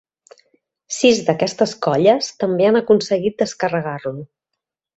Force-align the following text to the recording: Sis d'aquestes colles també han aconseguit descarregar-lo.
Sis 0.99 1.19
d'aquestes 1.27 1.75
colles 1.87 2.31
també 2.45 2.67
han 2.71 2.81
aconseguit 2.81 3.37
descarregar-lo. 3.45 4.19